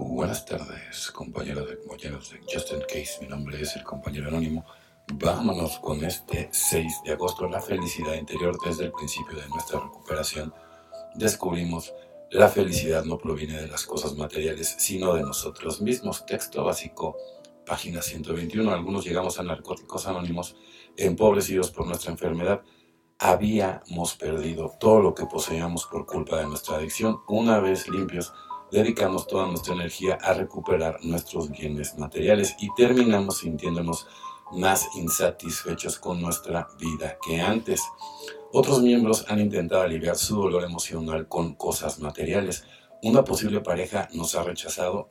[0.00, 3.18] Buenas tardes, compañeros de compañeros de Justin Case.
[3.20, 4.64] Mi nombre es el compañero anónimo.
[5.14, 7.48] Vámonos con este 6 de agosto.
[7.48, 10.54] La felicidad interior desde el principio de nuestra recuperación.
[11.16, 11.92] Descubrimos
[12.30, 16.24] la felicidad no proviene de las cosas materiales, sino de nosotros mismos.
[16.26, 17.16] Texto básico,
[17.66, 18.70] página 121.
[18.70, 20.54] Algunos llegamos a narcóticos anónimos
[20.96, 22.62] empobrecidos por nuestra enfermedad.
[23.18, 27.20] Habíamos perdido todo lo que poseíamos por culpa de nuestra adicción.
[27.26, 28.32] Una vez limpios,
[28.70, 34.06] dedicamos toda nuestra energía a recuperar nuestros bienes materiales y terminamos sintiéndonos
[34.52, 37.82] más insatisfechos con nuestra vida que antes.
[38.52, 42.64] Otros miembros han intentado aliviar su dolor emocional con cosas materiales.
[43.02, 45.10] Una posible pareja nos ha rechazado.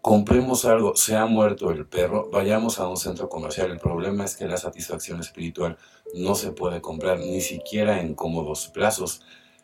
[0.00, 3.70] Compremos algo, se ha muerto el perro, vayamos a un centro comercial.
[3.70, 5.76] El problema es que la satisfacción espiritual
[6.14, 9.22] no se puede comprar ni siquiera en cómodos plazos.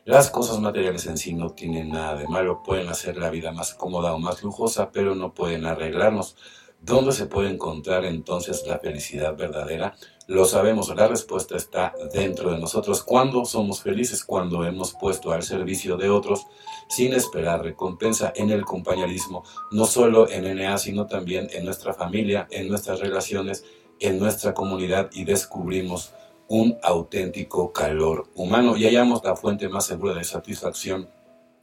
[0.08, 3.74] Las cosas materiales en sí no tienen nada de malo, pueden hacer la vida más
[3.74, 6.34] cómoda o más lujosa, pero no pueden arreglarnos.
[6.80, 9.96] ¿Dónde se puede encontrar entonces la felicidad verdadera?
[10.26, 13.02] Lo sabemos, la respuesta está dentro de nosotros.
[13.02, 14.24] ¿Cuándo somos felices?
[14.24, 16.46] Cuando hemos puesto al servicio de otros
[16.88, 22.48] sin esperar recompensa en el compañerismo, no solo en NA, sino también en nuestra familia,
[22.50, 23.66] en nuestras relaciones,
[24.00, 26.14] en nuestra comunidad y descubrimos
[26.48, 31.08] un auténtico calor humano y hallamos la fuente más segura de satisfacción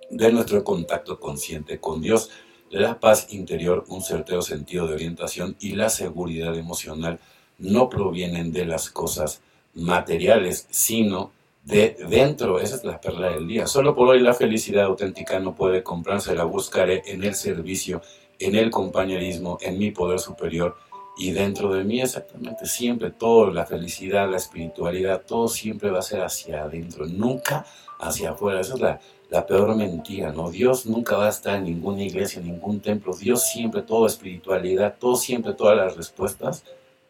[0.10, 2.30] de nuestro contacto consciente con Dios,
[2.70, 7.20] la paz interior, un certero sentido de orientación y la seguridad emocional
[7.58, 9.42] no provienen de las cosas
[9.74, 11.32] materiales, sino
[11.64, 12.60] de dentro.
[12.60, 13.68] Esa es la perla del día.
[13.68, 18.02] Solo por hoy la felicidad auténtica no puede comprarse, la buscaré en el servicio,
[18.40, 20.76] en el compañerismo, en mi poder superior
[21.18, 26.04] y dentro de mí exactamente siempre todo, la felicidad, la espiritualidad, todo siempre va a
[26.04, 27.66] ser hacia adentro, nunca
[28.00, 28.60] hacia afuera.
[28.60, 29.00] Esa es la,
[29.30, 30.52] la peor mentira, ¿no?
[30.52, 33.16] Dios nunca va a estar en ninguna iglesia, en ningún templo.
[33.16, 36.64] Dios siempre, toda espiritualidad, todo siempre, todas las respuestas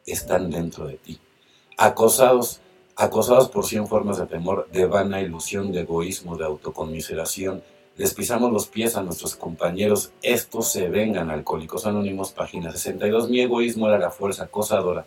[0.05, 1.19] están dentro de ti.
[1.77, 2.61] Acosados,
[2.95, 7.63] acosados por cien formas de temor, de vana ilusión, de egoísmo, de autoconmiseración,
[7.97, 13.29] les pisamos los pies a nuestros compañeros, estos se vengan, Alcohólicos Anónimos, página 62.
[13.29, 15.05] Mi egoísmo era la fuerza acosadora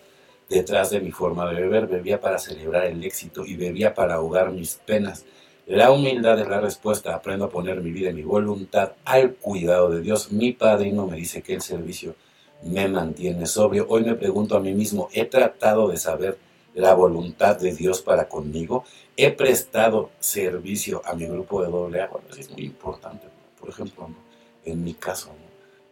[0.48, 4.52] detrás de mi forma de beber, bebía para celebrar el éxito y bebía para ahogar
[4.52, 5.26] mis penas.
[5.66, 9.90] La humildad es la respuesta, aprendo a poner mi vida y mi voluntad al cuidado
[9.90, 10.32] de Dios.
[10.32, 12.14] Mi padrino me dice que el servicio
[12.62, 13.86] me mantiene sobrio.
[13.90, 16.38] Hoy me pregunto a mí mismo, ¿he tratado de saber
[16.78, 18.84] la voluntad de Dios para conmigo.
[19.16, 22.10] He prestado servicio a mi grupo de doble A.
[22.38, 23.26] es muy importante.
[23.58, 24.08] Por ejemplo,
[24.64, 25.30] en mi caso,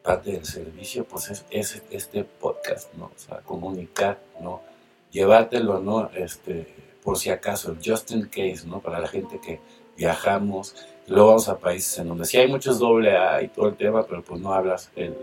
[0.04, 3.06] parte del servicio pues es, este podcast, ¿no?
[3.06, 4.62] O sea, comunicar, ¿no?
[5.10, 6.08] Llevártelo, ¿no?
[6.14, 6.69] Este,
[7.03, 8.78] por si acaso, just in case, ¿no?
[8.78, 9.58] Para la gente que
[9.97, 10.76] viajamos,
[11.08, 14.06] luego vamos a países en donde sí hay muchos doble A y todo el tema,
[14.06, 15.16] pero pues no hablas, el,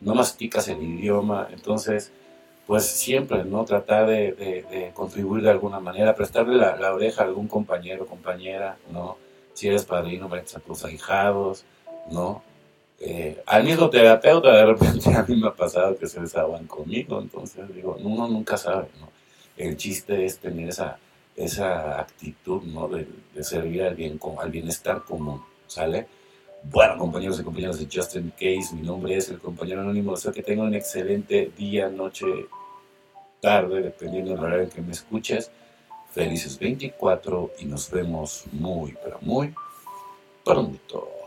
[0.00, 2.12] no masticas el idioma, entonces
[2.66, 3.64] pues siempre, ¿no?
[3.64, 9.16] Tratar de, contribuir de alguna manera, prestarle la, oreja a algún compañero, compañera, ¿no?
[9.54, 11.64] Si eres padrino, a tus ahijados,
[12.10, 12.42] ¿no?
[13.04, 17.20] Eh, al mismo terapeuta de repente a mí me ha pasado que se desahogan conmigo,
[17.20, 19.10] entonces digo, uno nunca sabe, ¿no?
[19.56, 20.98] El chiste es tener esa,
[21.36, 22.88] esa actitud, ¿no?
[22.88, 23.06] De,
[23.42, 26.06] servir al, bien, al bienestar común, ¿sale?
[26.64, 30.12] Bueno, compañeros y compañeras de Justin Case, mi nombre es el compañero anónimo.
[30.12, 32.26] Deseo que tengan un excelente día, noche,
[33.40, 35.50] tarde, dependiendo del horario en que me escuches.
[36.12, 39.52] Felices 24 y nos vemos muy, pero muy
[40.44, 41.21] pronto.